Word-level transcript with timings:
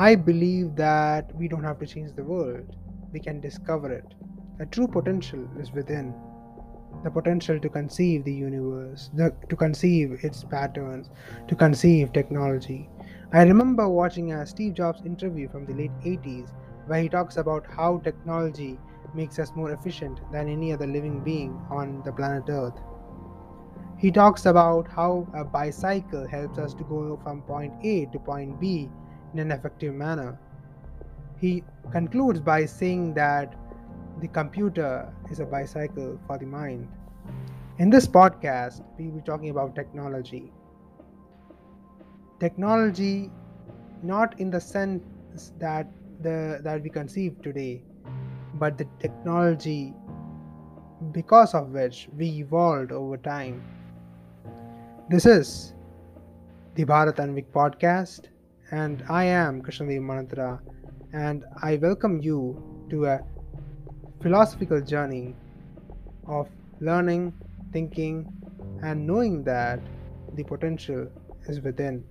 I 0.00 0.14
believe 0.14 0.76
that 0.76 1.30
we 1.36 1.46
don't 1.46 1.62
have 1.62 1.78
to 1.80 1.86
change 1.86 2.14
the 2.16 2.24
world, 2.24 2.74
we 3.12 3.20
can 3.20 3.38
discover 3.38 3.92
it. 3.92 4.14
The 4.56 4.64
true 4.64 4.88
potential 4.88 5.46
is 5.58 5.72
within. 5.72 6.14
The 7.04 7.10
potential 7.10 7.60
to 7.60 7.68
conceive 7.68 8.24
the 8.24 8.32
universe, 8.32 9.10
the, 9.12 9.34
to 9.50 9.56
conceive 9.56 10.24
its 10.24 10.42
patterns, 10.42 11.10
to 11.48 11.54
conceive 11.54 12.14
technology. 12.14 12.88
I 13.34 13.42
remember 13.42 13.90
watching 13.90 14.32
a 14.32 14.46
Steve 14.46 14.72
Jobs 14.72 15.02
interview 15.04 15.50
from 15.50 15.66
the 15.66 15.74
late 15.74 15.92
80s 16.02 16.50
where 16.86 17.02
he 17.02 17.10
talks 17.10 17.36
about 17.36 17.66
how 17.66 17.98
technology 17.98 18.78
makes 19.14 19.38
us 19.38 19.52
more 19.54 19.72
efficient 19.72 20.18
than 20.32 20.48
any 20.48 20.72
other 20.72 20.86
living 20.86 21.22
being 21.22 21.60
on 21.70 22.00
the 22.06 22.12
planet 22.12 22.44
Earth. 22.48 22.80
He 23.98 24.10
talks 24.10 24.46
about 24.46 24.88
how 24.88 25.28
a 25.34 25.44
bicycle 25.44 26.26
helps 26.26 26.56
us 26.56 26.72
to 26.72 26.84
go 26.84 27.20
from 27.22 27.42
point 27.42 27.74
A 27.84 28.06
to 28.06 28.18
point 28.18 28.58
B 28.58 28.88
in 29.32 29.38
an 29.38 29.50
effective 29.50 29.94
manner. 29.94 30.38
He 31.38 31.64
concludes 31.92 32.40
by 32.40 32.66
saying 32.66 33.14
that 33.14 33.54
the 34.20 34.28
computer 34.28 35.12
is 35.30 35.40
a 35.40 35.46
bicycle 35.46 36.20
for 36.26 36.38
the 36.38 36.46
mind. 36.46 36.88
In 37.78 37.88
this 37.88 38.06
podcast, 38.06 38.82
we 38.98 39.06
will 39.06 39.20
be 39.20 39.22
talking 39.22 39.50
about 39.50 39.74
technology. 39.74 40.52
Technology, 42.38 43.30
not 44.02 44.38
in 44.38 44.50
the 44.50 44.60
sense 44.60 45.02
that 45.58 45.88
the 46.22 46.60
that 46.62 46.82
we 46.82 46.90
conceive 46.90 47.40
today, 47.42 47.82
but 48.54 48.76
the 48.76 48.86
technology 48.98 49.94
because 51.12 51.54
of 51.54 51.70
which 51.70 52.08
we 52.16 52.26
evolved 52.40 52.92
over 52.92 53.16
time. 53.16 53.62
This 55.08 55.24
is 55.24 55.74
the 56.74 56.84
Bharat 56.84 57.16
Anvik 57.16 57.46
podcast, 57.54 58.26
and 58.70 59.02
I 59.08 59.24
am 59.24 59.62
Krishnadev 59.62 60.00
Manatra, 60.00 60.60
and 61.12 61.44
I 61.60 61.76
welcome 61.76 62.20
you 62.22 62.86
to 62.90 63.06
a 63.06 63.20
philosophical 64.22 64.80
journey 64.80 65.34
of 66.26 66.48
learning, 66.80 67.32
thinking, 67.72 68.32
and 68.82 69.06
knowing 69.06 69.42
that 69.44 69.80
the 70.34 70.44
potential 70.44 71.08
is 71.48 71.60
within. 71.60 72.04